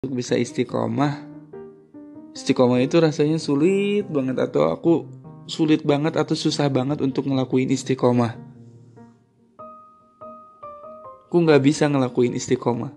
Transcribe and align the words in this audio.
untuk 0.00 0.16
bisa 0.16 0.32
istiqomah 0.32 1.28
istiqomah 2.32 2.80
itu 2.80 2.96
rasanya 3.04 3.36
sulit 3.36 4.08
banget 4.08 4.40
atau 4.40 4.72
aku 4.72 5.04
sulit 5.44 5.84
banget 5.84 6.16
atau 6.16 6.32
susah 6.32 6.72
banget 6.72 7.04
untuk 7.04 7.28
ngelakuin 7.28 7.68
istiqomah. 7.68 8.32
Aku 11.28 11.44
nggak 11.44 11.60
bisa 11.60 11.84
ngelakuin 11.84 12.32
istiqomah. 12.32 12.96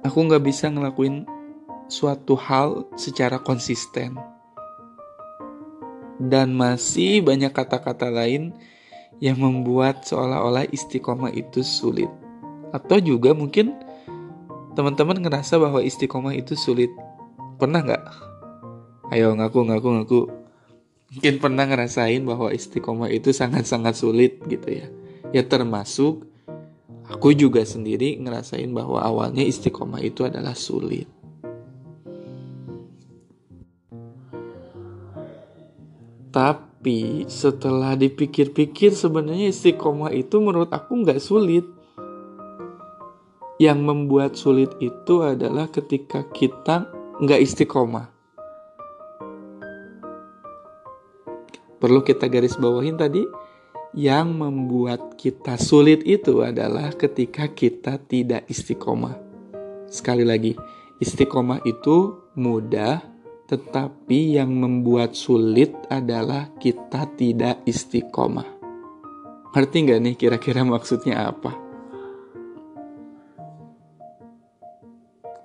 Aku 0.00 0.16
nggak 0.16 0.48
bisa 0.48 0.72
ngelakuin 0.72 1.28
suatu 1.92 2.32
hal 2.32 2.88
secara 2.96 3.36
konsisten. 3.36 4.16
Dan 6.16 6.56
masih 6.56 7.20
banyak 7.20 7.52
kata-kata 7.52 8.08
lain 8.08 8.56
yang 9.20 9.36
membuat 9.36 10.08
seolah-olah 10.08 10.72
istiqomah 10.72 11.36
itu 11.36 11.60
sulit. 11.60 12.08
Atau 12.72 12.96
juga 13.04 13.36
mungkin 13.36 13.76
Teman-teman 14.78 15.18
ngerasa 15.18 15.58
bahwa 15.58 15.82
istiqomah 15.82 16.38
itu 16.38 16.54
sulit. 16.54 16.94
Pernah 17.58 17.82
nggak? 17.82 18.04
Ayo 19.10 19.34
ngaku 19.34 19.66
ngaku 19.66 19.88
ngaku. 19.90 20.20
Mungkin 21.18 21.34
pernah 21.42 21.66
ngerasain 21.66 22.22
bahwa 22.22 22.54
istiqomah 22.54 23.10
itu 23.10 23.34
sangat-sangat 23.34 23.98
sulit 23.98 24.38
gitu 24.46 24.70
ya. 24.70 24.86
Ya 25.34 25.42
termasuk 25.42 26.30
aku 27.10 27.34
juga 27.34 27.66
sendiri 27.66 28.22
ngerasain 28.22 28.70
bahwa 28.70 29.02
awalnya 29.02 29.42
istiqomah 29.42 29.98
itu 29.98 30.22
adalah 30.22 30.54
sulit. 30.54 31.10
Tapi 36.30 37.26
setelah 37.26 37.98
dipikir-pikir 37.98 38.94
sebenarnya 38.94 39.50
istiqomah 39.50 40.14
itu 40.14 40.38
menurut 40.38 40.70
aku 40.70 41.02
nggak 41.02 41.18
sulit 41.18 41.66
yang 43.58 43.82
membuat 43.82 44.38
sulit 44.38 44.70
itu 44.78 45.26
adalah 45.26 45.66
ketika 45.66 46.22
kita 46.30 46.86
nggak 47.18 47.42
istiqomah. 47.42 48.06
Perlu 51.78 52.02
kita 52.02 52.26
garis 52.30 52.58
bawahin 52.58 52.98
tadi, 52.98 53.22
yang 53.94 54.34
membuat 54.34 55.18
kita 55.18 55.58
sulit 55.58 56.06
itu 56.06 56.42
adalah 56.42 56.94
ketika 56.94 57.50
kita 57.50 57.98
tidak 58.02 58.46
istiqomah. 58.46 59.18
Sekali 59.90 60.22
lagi, 60.22 60.54
istiqomah 61.02 61.62
itu 61.66 62.18
mudah, 62.38 63.02
tetapi 63.50 64.38
yang 64.38 64.54
membuat 64.54 65.18
sulit 65.18 65.74
adalah 65.90 66.50
kita 66.62 67.10
tidak 67.18 67.62
istiqomah. 67.66 68.46
Ngerti 69.54 69.76
nggak 69.82 70.00
nih 70.02 70.14
kira-kira 70.14 70.62
maksudnya 70.62 71.26
apa? 71.30 71.67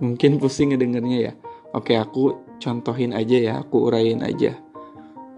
Mungkin 0.04 0.36
pusing 0.36 0.76
ngedengernya 0.76 1.32
ya. 1.32 1.34
Oke, 1.72 1.96
aku 1.96 2.44
contohin 2.60 3.16
aja 3.16 3.38
ya, 3.40 3.54
aku 3.64 3.88
urain 3.88 4.20
aja. 4.20 4.60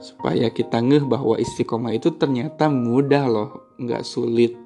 Supaya 0.02 0.50
kita 0.50 0.82
ngeh 0.82 1.06
bahwa 1.06 1.38
istiqomah 1.38 1.94
itu 1.94 2.10
ternyata 2.18 2.66
mudah 2.66 3.30
loh, 3.30 3.50
nggak 3.78 4.02
sulit. 4.02 4.58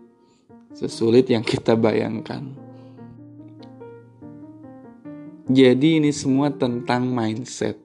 Sesulit 0.72 1.28
yang 1.28 1.44
kita 1.44 1.76
bayangkan. 1.76 2.48
Jadi 5.52 6.00
ini 6.00 6.16
semua 6.16 6.54
tentang 6.54 7.10
mindset. 7.10 7.76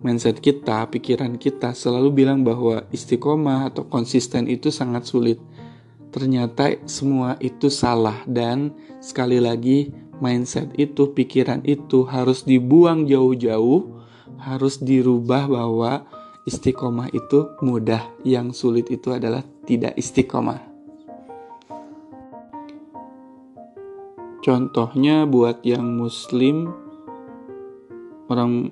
Mindset 0.00 0.40
kita, 0.40 0.88
pikiran 0.88 1.36
kita 1.36 1.76
selalu 1.76 2.24
bilang 2.24 2.40
bahwa 2.40 2.88
istiqomah 2.88 3.68
atau 3.68 3.84
konsisten 3.84 4.48
itu 4.48 4.72
sangat 4.72 5.04
sulit. 5.04 5.36
Ternyata 6.14 6.78
semua 6.86 7.34
itu 7.42 7.66
salah 7.66 8.22
dan 8.24 8.70
sekali 9.02 9.42
lagi 9.42 9.90
mindset 10.22 10.70
itu, 10.78 11.10
pikiran 11.14 11.64
itu 11.66 12.06
harus 12.06 12.44
dibuang 12.44 13.06
jauh-jauh, 13.08 14.02
harus 14.38 14.78
dirubah 14.82 15.48
bahwa 15.48 16.04
istiqomah 16.44 17.08
itu 17.14 17.54
mudah, 17.64 18.04
yang 18.22 18.52
sulit 18.52 18.90
itu 18.92 19.10
adalah 19.14 19.42
tidak 19.64 19.96
istiqomah. 19.96 20.60
Contohnya 24.44 25.24
buat 25.24 25.64
yang 25.64 25.96
muslim, 25.96 26.68
orang 28.28 28.68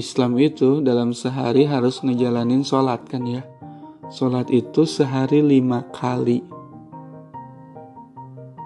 Islam 0.00 0.40
itu 0.40 0.80
dalam 0.80 1.12
sehari 1.12 1.68
harus 1.68 2.00
ngejalanin 2.00 2.64
sholat 2.64 3.04
kan 3.04 3.28
ya. 3.28 3.44
Sholat 4.08 4.48
itu 4.48 4.88
sehari 4.88 5.44
lima 5.44 5.84
kali. 5.92 6.40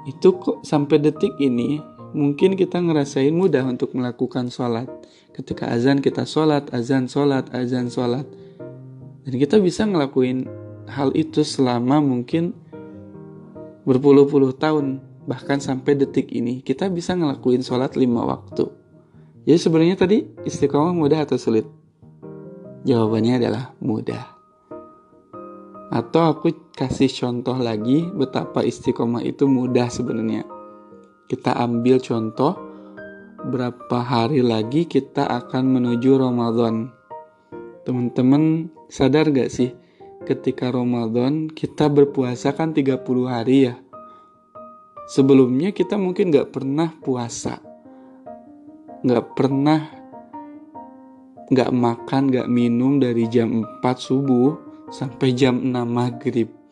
Itu 0.07 0.39
kok 0.39 0.63
sampai 0.63 1.03
detik 1.03 1.35
ini 1.43 1.94
mungkin 2.15 2.55
kita 2.55 2.79
ngerasain 2.79 3.35
mudah 3.35 3.67
untuk 3.67 3.93
melakukan 3.93 4.49
sholat. 4.49 4.87
Ketika 5.35 5.67
azan 5.67 5.99
kita 5.99 6.23
sholat, 6.23 6.71
azan 6.71 7.11
sholat, 7.11 7.51
azan 7.51 7.91
sholat. 7.91 8.25
Dan 9.27 9.35
kita 9.35 9.59
bisa 9.59 9.83
ngelakuin 9.83 10.47
hal 10.87 11.11
itu 11.19 11.43
selama 11.43 11.99
mungkin 11.99 12.55
berpuluh-puluh 13.83 14.55
tahun. 14.55 15.03
Bahkan 15.27 15.59
sampai 15.59 15.99
detik 15.99 16.31
ini 16.31 16.63
kita 16.63 16.87
bisa 16.87 17.19
ngelakuin 17.19 17.67
sholat 17.67 17.99
lima 17.99 18.23
waktu. 18.23 18.71
Jadi 19.45 19.59
sebenarnya 19.59 19.97
tadi 19.99 20.25
istiqomah 20.47 20.95
mudah 20.95 21.27
atau 21.27 21.37
sulit? 21.37 21.67
Jawabannya 22.87 23.43
adalah 23.43 23.75
mudah. 23.83 24.23
Atau 25.91 26.23
aku 26.25 26.73
kasih 26.77 27.09
contoh 27.13 27.57
lagi 27.57 28.09
betapa 28.09 28.65
istiqomah 28.65 29.25
itu 29.25 29.49
mudah 29.49 29.89
sebenarnya 29.89 30.54
kita 31.25 31.57
ambil 31.57 31.97
contoh 32.05 32.53
berapa 33.45 33.99
hari 34.01 34.45
lagi 34.45 34.85
kita 34.85 35.25
akan 35.25 35.81
menuju 35.81 36.21
Ramadan. 36.21 36.93
Teman-teman 37.85 38.73
sadar 38.89 39.33
gak 39.33 39.53
sih 39.53 39.73
ketika 40.29 40.73
Ramadan 40.73 41.49
kita 41.53 41.89
berpuasa 41.89 42.53
kan 42.53 42.77
30 42.77 43.05
hari 43.25 43.73
ya. 43.73 43.75
Sebelumnya 45.09 45.73
kita 45.73 46.01
mungkin 46.01 46.33
gak 46.33 46.53
pernah 46.53 46.93
puasa. 47.01 47.61
Gak 49.05 49.37
pernah 49.37 49.81
gak 51.53 51.73
makan, 51.73 52.33
gak 52.33 52.49
minum 52.49 52.97
dari 52.97 53.29
jam 53.29 53.65
4 53.81 53.85
subuh 53.97 54.57
sampai 54.89 55.37
jam 55.37 55.61
6 55.61 55.73
maghrib 55.85 56.64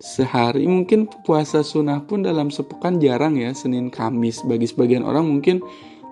sehari 0.00 0.64
mungkin 0.64 1.04
puasa 1.28 1.60
sunnah 1.60 2.00
pun 2.08 2.24
dalam 2.24 2.48
sepekan 2.48 2.96
jarang 2.96 3.36
ya 3.36 3.52
Senin 3.52 3.92
Kamis. 3.92 4.40
Bagi 4.48 4.64
sebagian 4.64 5.04
orang 5.04 5.28
mungkin 5.28 5.60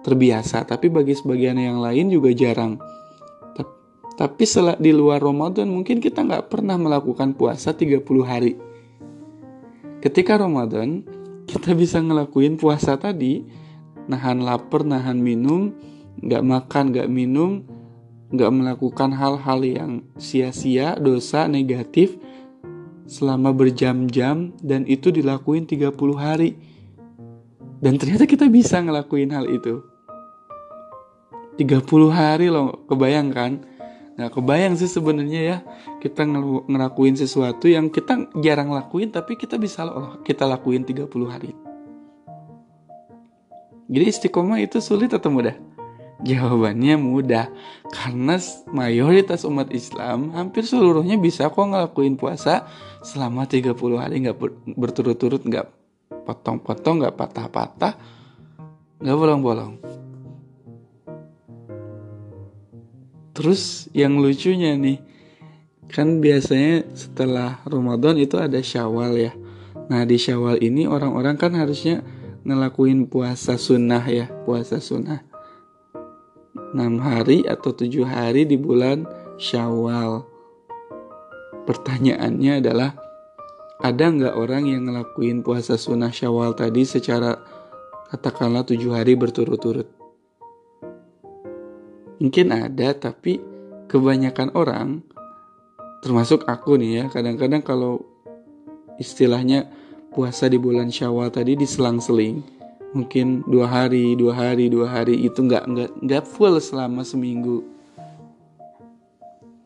terbiasa 0.05 0.69
tapi 0.69 0.93
bagi 0.93 1.17
sebagian 1.17 1.57
yang 1.57 1.81
lain 1.81 2.13
juga 2.13 2.31
jarang. 2.37 2.77
Tapi 4.19 4.45
di 4.83 4.91
luar 4.91 5.23
Ramadan 5.23 5.71
mungkin 5.71 6.03
kita 6.03 6.27
nggak 6.27 6.51
pernah 6.51 6.75
melakukan 6.75 7.39
puasa 7.39 7.71
30 7.71 8.03
hari. 8.27 8.59
Ketika 10.03 10.43
Ramadan 10.43 11.07
kita 11.47 11.73
bisa 11.73 12.03
ngelakuin 12.03 12.59
puasa 12.59 12.99
tadi 12.99 13.47
nahan 14.11 14.43
lapar 14.43 14.83
nahan 14.85 15.23
minum 15.23 15.71
nggak 16.19 16.43
makan 16.45 16.85
nggak 16.91 17.09
minum 17.09 17.63
nggak 18.35 18.53
melakukan 18.53 19.15
hal-hal 19.15 19.61
yang 19.63 19.93
sia-sia 20.19 20.99
dosa 20.99 21.47
negatif 21.47 22.19
selama 23.09 23.57
berjam-jam 23.57 24.53
dan 24.61 24.85
itu 24.85 25.09
dilakuin 25.09 25.65
30 25.65 25.97
hari. 26.15 26.61
Dan 27.81 27.97
ternyata 27.97 28.29
kita 28.29 28.45
bisa 28.53 28.85
ngelakuin 28.85 29.33
hal 29.33 29.49
itu. 29.49 29.81
30 31.57 32.13
hari 32.13 32.53
loh, 32.53 32.85
kebayangkan? 32.87 33.65
Nah, 34.19 34.29
kebayang 34.31 34.75
sih 34.79 34.91
sebenarnya 34.91 35.41
ya, 35.41 35.57
kita 36.03 36.27
ngelakuin 36.67 37.17
sesuatu 37.19 37.67
yang 37.71 37.89
kita 37.91 38.31
jarang 38.43 38.71
lakuin 38.71 39.11
tapi 39.11 39.35
kita 39.39 39.59
bisa 39.59 39.87
loh 39.87 40.21
kita 40.23 40.47
lakuin 40.47 40.85
30 40.87 41.09
hari. 41.27 41.55
Jadi 43.89 44.05
istiqomah 44.05 44.61
itu 44.61 44.85
sulit 44.85 45.17
atau 45.17 45.33
mudah? 45.33 45.57
Jawabannya 46.19 46.99
mudah, 46.99 47.47
karena 47.95 48.43
mayoritas 48.75 49.47
umat 49.47 49.71
Islam 49.71 50.35
hampir 50.35 50.67
seluruhnya 50.67 51.15
bisa 51.15 51.47
kok 51.47 51.63
ngelakuin 51.63 52.19
puasa 52.19 52.67
selama 53.07 53.47
30 53.47 53.79
hari 53.95 54.27
nggak 54.27 54.35
berturut-turut, 54.75 55.47
nggak 55.47 55.71
potong-potong, 56.27 57.07
nggak 57.07 57.15
patah-patah, 57.15 57.95
nggak 58.99 59.15
bolong-bolong. 59.15 59.79
Terus 63.39 63.87
yang 63.95 64.19
lucunya 64.19 64.75
nih, 64.75 64.99
kan 65.87 66.19
biasanya 66.19 66.83
setelah 66.99 67.63
Ramadan 67.63 68.19
itu 68.19 68.35
ada 68.43 68.59
Syawal 68.59 69.15
ya. 69.15 69.33
Nah 69.87 70.03
di 70.03 70.19
Syawal 70.19 70.59
ini 70.67 70.91
orang-orang 70.91 71.39
kan 71.39 71.55
harusnya 71.55 72.03
ngelakuin 72.43 73.07
puasa 73.07 73.55
sunnah 73.55 74.03
ya, 74.11 74.27
puasa 74.43 74.83
sunnah 74.83 75.28
6 76.75 77.01
hari 77.01 77.45
atau 77.49 77.73
7 77.73 78.05
hari 78.05 78.45
di 78.45 78.61
bulan 78.61 79.09
Syawal. 79.39 80.27
Pertanyaannya 81.65 82.65
adalah 82.65 82.91
ada 83.79 84.05
nggak 84.11 84.35
orang 84.35 84.67
yang 84.67 84.91
ngelakuin 84.91 85.47
puasa 85.47 85.79
sunnah 85.79 86.11
Syawal 86.11 86.59
tadi 86.59 86.83
secara 86.83 87.39
katakanlah 88.11 88.67
tujuh 88.67 88.91
hari 88.91 89.15
berturut-turut. 89.15 89.87
Mungkin 92.19 92.51
ada, 92.51 92.99
tapi 92.99 93.39
kebanyakan 93.87 94.51
orang, 94.59 95.07
termasuk 96.03 96.43
aku 96.51 96.75
nih 96.75 96.91
ya, 96.91 97.05
kadang-kadang 97.07 97.63
kalau 97.63 98.03
istilahnya 98.99 99.71
puasa 100.11 100.51
di 100.51 100.59
bulan 100.59 100.91
Syawal 100.91 101.31
tadi 101.31 101.55
diselang-seling, 101.55 102.43
mungkin 102.97 103.45
dua 103.45 103.69
hari, 103.69 104.17
dua 104.17 104.33
hari, 104.33 104.73
dua 104.73 104.89
hari 104.89 105.21
itu 105.21 105.45
nggak 105.45 105.65
nggak 105.69 105.91
nggak 106.05 106.25
full 106.25 106.57
selama 106.61 107.05
seminggu. 107.05 107.65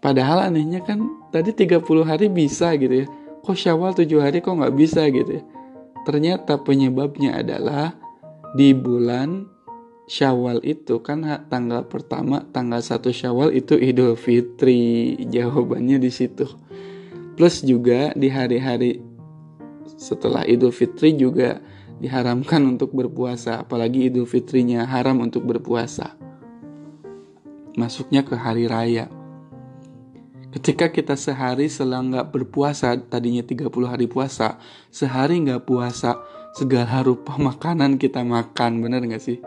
Padahal 0.02 0.50
anehnya 0.50 0.82
kan 0.82 1.06
tadi 1.30 1.54
30 1.54 1.78
hari 2.02 2.26
bisa 2.26 2.74
gitu 2.74 3.06
ya. 3.06 3.06
Kok 3.46 3.54
Syawal 3.54 3.94
7 3.94 4.18
hari 4.18 4.42
kok 4.42 4.58
nggak 4.58 4.74
bisa 4.74 5.06
gitu 5.06 5.38
ya. 5.38 5.42
Ternyata 6.02 6.58
penyebabnya 6.58 7.38
adalah 7.38 7.94
di 8.58 8.74
bulan 8.74 9.46
Syawal 10.10 10.58
itu 10.66 10.98
kan 10.98 11.22
tanggal 11.46 11.86
pertama, 11.86 12.42
tanggal 12.50 12.82
1 12.82 12.98
Syawal 13.14 13.54
itu 13.54 13.78
Idul 13.78 14.18
Fitri. 14.18 15.14
Jawabannya 15.30 16.02
di 16.02 16.10
situ. 16.10 16.50
Plus 17.38 17.62
juga 17.62 18.10
di 18.18 18.26
hari-hari 18.26 18.98
setelah 19.94 20.42
Idul 20.42 20.74
Fitri 20.74 21.14
juga 21.14 21.62
diharamkan 22.02 22.66
untuk 22.66 22.90
berpuasa, 22.90 23.62
apalagi 23.62 24.10
Idul 24.10 24.26
Fitrinya 24.26 24.82
haram 24.90 25.22
untuk 25.22 25.46
berpuasa. 25.46 26.18
Masuknya 27.78 28.26
ke 28.26 28.34
hari 28.34 28.66
raya. 28.66 29.06
Ketika 30.52 30.90
kita 30.90 31.14
sehari 31.16 31.70
selang 31.70 32.12
nggak 32.12 32.34
berpuasa, 32.34 32.98
tadinya 32.98 33.40
30 33.40 33.70
hari 33.86 34.10
puasa, 34.10 34.58
sehari 34.90 35.40
nggak 35.46 35.64
puasa, 35.64 36.20
segala 36.52 37.00
rupa 37.00 37.38
makanan 37.38 37.96
kita 37.96 38.20
makan, 38.20 38.82
bener 38.84 39.06
nggak 39.06 39.22
sih? 39.22 39.38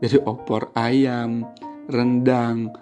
Dari 0.00 0.16
opor 0.24 0.72
ayam, 0.72 1.44
rendang, 1.90 2.72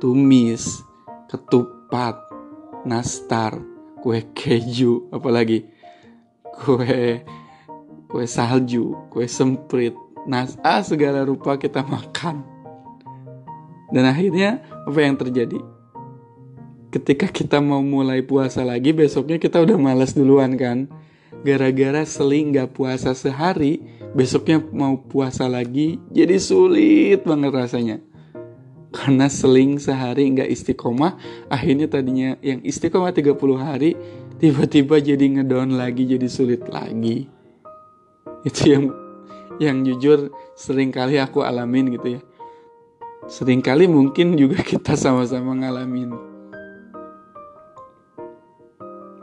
tumis, 0.00 0.80
ketupat, 1.28 2.16
nastar, 2.88 3.60
kue 4.00 4.24
keju, 4.32 5.12
apalagi 5.12 5.68
kue 6.56 7.20
kue 8.10 8.26
salju, 8.26 8.98
kue 9.08 9.30
semprit, 9.30 9.94
nas, 10.26 10.58
ah 10.66 10.82
segala 10.82 11.22
rupa 11.22 11.56
kita 11.56 11.86
makan. 11.86 12.42
Dan 13.94 14.04
akhirnya 14.06 14.60
apa 14.84 14.98
yang 15.00 15.16
terjadi? 15.16 15.58
Ketika 16.90 17.30
kita 17.30 17.62
mau 17.62 17.80
mulai 17.80 18.26
puasa 18.26 18.66
lagi, 18.66 18.90
besoknya 18.90 19.38
kita 19.38 19.62
udah 19.62 19.78
malas 19.78 20.12
duluan 20.12 20.58
kan? 20.58 20.90
gara-gara 21.40 22.04
seling 22.04 22.52
gak 22.52 22.76
puasa 22.76 23.16
sehari, 23.16 23.80
besoknya 24.12 24.60
mau 24.74 25.00
puasa 25.00 25.48
lagi, 25.48 25.96
jadi 26.12 26.36
sulit 26.36 27.24
banget 27.24 27.52
rasanya. 27.54 27.96
Karena 28.90 29.30
seling 29.30 29.78
sehari 29.78 30.26
nggak 30.34 30.50
istiqomah, 30.50 31.14
akhirnya 31.46 31.86
tadinya 31.86 32.34
yang 32.42 32.58
istiqomah 32.66 33.14
30 33.14 33.38
hari, 33.54 33.94
tiba-tiba 34.42 34.98
jadi 34.98 35.22
ngedown 35.38 35.78
lagi, 35.78 36.10
jadi 36.10 36.26
sulit 36.26 36.66
lagi. 36.66 37.30
Itu 38.48 38.62
yang 38.70 38.84
yang 39.60 39.76
jujur 39.84 40.32
sering 40.56 40.88
kali 40.88 41.20
aku 41.20 41.44
alamin 41.44 41.92
gitu 41.94 42.18
ya. 42.18 42.20
Sering 43.28 43.60
kali 43.60 43.84
mungkin 43.86 44.34
juga 44.34 44.64
kita 44.70 44.96
sama-sama 44.96 45.54
ngalamin. 45.56 46.16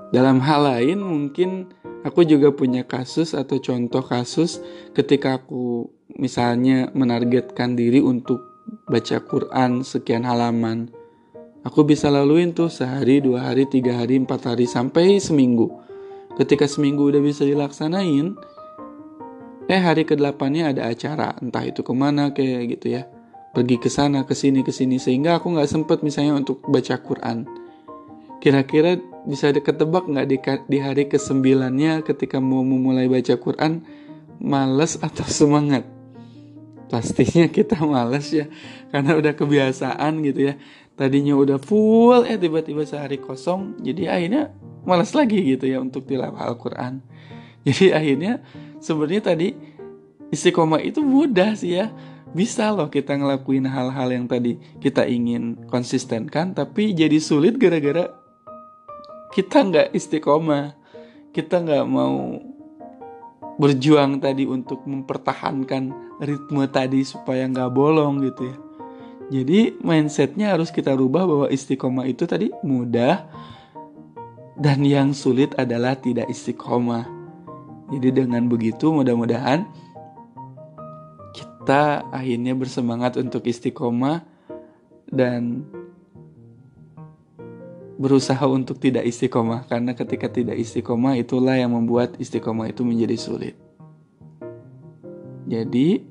Dalam 0.08 0.40
hal 0.40 0.64
lain 0.64 1.04
mungkin 1.04 1.68
Aku 2.08 2.24
juga 2.24 2.56
punya 2.56 2.88
kasus 2.88 3.36
atau 3.36 3.60
contoh 3.60 4.00
kasus 4.00 4.64
ketika 4.96 5.44
aku 5.44 5.92
misalnya 6.16 6.88
menargetkan 6.96 7.75
diri 7.75 8.00
untuk 8.00 8.40
baca 8.88 9.19
Quran 9.28 9.84
sekian 9.84 10.24
halaman. 10.24 10.88
Aku 11.68 11.84
bisa 11.84 12.08
laluin 12.08 12.56
tuh 12.56 12.72
sehari, 12.72 13.19
dua 13.19 13.52
hari, 13.52 13.68
tiga 13.68 14.00
hari, 14.00 14.24
empat 14.24 14.46
hari, 14.48 14.69
sampai 14.69 15.19
seminggu. 15.19 15.68
Ketika 16.40 16.64
seminggu 16.64 17.12
udah 17.12 17.19
bisa 17.19 17.44
dilaksanain, 17.44 18.40
eh 19.68 19.81
hari 19.84 20.08
ke-8-nya 20.08 20.72
ada 20.72 20.88
acara, 20.88 21.36
entah 21.44 21.64
itu 21.68 21.84
ke 21.84 21.92
mana 21.92 22.31
kayak 22.31 22.80
gitu 22.80 22.96
ya. 22.96 23.04
Pergi 23.52 23.75
ke 23.80 23.92
sana, 23.92 24.24
ke 24.24 24.31
sini, 24.31 24.64
ke 24.64 24.72
sini, 24.72 24.96
sehingga 24.96 25.40
aku 25.40 25.52
nggak 25.56 25.68
sempet 25.68 26.00
misalnya 26.08 26.40
untuk 26.40 26.64
baca 26.68 26.96
Quran. 27.04 27.44
Kira-kira 28.40 28.96
bisa 29.28 29.52
ketebak 29.52 30.08
nggak 30.08 30.28
di, 30.30 30.38
di 30.72 30.78
hari 30.80 31.12
kesembilannya 31.12 32.06
ketika 32.06 32.40
mau 32.40 32.64
memulai 32.64 33.12
baca 33.12 33.36
Quran 33.36 33.84
males 34.40 34.96
atau 35.02 35.25
semangat? 35.28 35.84
Pastinya 36.88 37.52
kita 37.52 37.84
males 37.84 38.31
ya 38.31 38.48
karena 38.94 39.19
udah 39.19 39.34
kebiasaan 39.36 40.24
gitu 40.24 40.54
ya. 40.54 40.56
Tadinya 40.98 41.36
udah 41.36 41.60
full 41.60 42.25
eh 42.25 42.40
tiba-tiba 42.40 42.81
sehari 42.88 43.22
kosong 43.22 43.78
jadi 43.84 44.18
akhirnya 44.18 44.50
males 44.88 45.12
lagi 45.14 45.44
gitu 45.44 45.68
ya 45.68 45.84
untuk 45.84 46.08
tilawah 46.08 46.48
Al-Quran. 46.48 47.04
Jadi 47.68 47.92
akhirnya 47.92 48.40
sebenarnya 48.79 49.33
tadi 49.33 49.53
istiqomah 50.29 50.81
itu 50.83 51.01
mudah 51.03 51.56
sih 51.57 51.79
ya. 51.79 51.91
Bisa 52.35 52.69
loh 52.75 52.91
kita 52.91 53.15
ngelakuin 53.15 53.65
hal-hal 53.65 54.12
yang 54.12 54.27
tadi 54.27 54.59
kita 54.83 55.07
ingin 55.07 55.68
konsistenkan 55.71 56.51
tapi 56.51 56.91
jadi 56.91 57.18
sulit 57.24 57.56
gara-gara 57.56 58.12
kita 59.31 59.63
nggak 59.63 59.88
istiqomah. 59.95 60.75
Kita 61.31 61.62
nggak 61.62 61.85
mau 61.88 62.41
berjuang 63.57 64.21
tadi 64.21 64.45
untuk 64.45 64.85
mempertahankan 64.85 66.18
ritme 66.21 66.65
tadi 66.69 67.01
supaya 67.01 67.45
nggak 67.50 67.71
bolong 67.73 68.21
gitu 68.21 68.53
ya. 68.53 68.57
Jadi 69.27 69.75
mindsetnya 69.83 70.56
harus 70.56 70.71
kita 70.71 70.95
rubah 70.95 71.27
bahwa 71.27 71.47
istiqomah 71.51 72.07
itu 72.07 72.23
tadi 72.23 72.47
mudah 72.63 73.27
dan 74.56 74.81
yang 74.88 75.12
sulit 75.12 75.51
adalah 75.59 76.00
tidak 76.00 76.31
istiqomah 76.31 77.17
jadi 77.88 78.24
dengan 78.24 78.48
begitu 78.51 78.92
mudah-mudahan 78.92 79.68
kita 81.68 82.07
akhirnya 82.16 82.56
bersemangat 82.56 83.19
untuk 83.19 83.44
istiqomah 83.44 84.24
dan 85.12 85.68
berusaha 87.98 88.45
untuk 88.48 88.80
tidak 88.80 89.04
istiqomah 89.04 89.66
karena 89.68 89.92
ketika 89.98 90.31
tidak 90.31 90.56
istiqomah 90.56 91.19
itulah 91.19 91.60
yang 91.60 91.74
membuat 91.74 92.16
istiqomah 92.22 92.72
itu 92.72 92.86
menjadi 92.86 93.18
sulit. 93.19 93.56
Jadi 95.44 96.07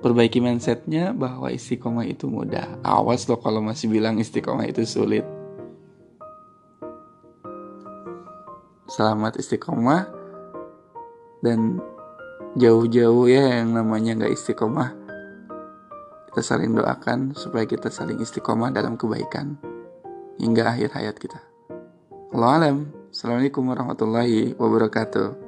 perbaiki 0.00 0.40
mindsetnya 0.40 1.12
bahwa 1.12 1.52
istiqomah 1.52 2.08
itu 2.08 2.30
mudah. 2.30 2.78
Awas 2.86 3.28
loh 3.28 3.36
kalau 3.36 3.60
masih 3.60 3.92
bilang 3.92 4.16
istiqomah 4.16 4.64
itu 4.64 4.86
sulit. 4.86 5.28
Selamat 8.86 9.36
istiqomah 9.36 10.15
dan 11.46 11.78
jauh-jauh 12.58 13.30
ya 13.30 13.62
yang 13.62 13.78
namanya 13.78 14.18
nggak 14.18 14.34
istiqomah. 14.34 14.90
Kita 16.26 16.42
saling 16.42 16.74
doakan 16.74 17.38
supaya 17.38 17.62
kita 17.62 17.86
saling 17.86 18.18
istiqomah 18.18 18.74
dalam 18.74 18.98
kebaikan 18.98 19.54
hingga 20.42 20.74
akhir 20.74 20.90
hayat 20.98 21.16
kita. 21.16 21.38
Allah 22.34 22.50
alam. 22.58 22.76
Assalamualaikum 23.14 23.62
warahmatullahi 23.62 24.58
wabarakatuh. 24.58 25.45